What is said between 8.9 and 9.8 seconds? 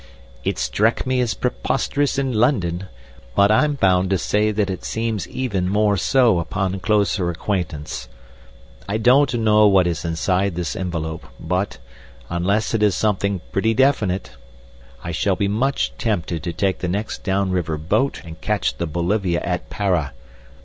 don't know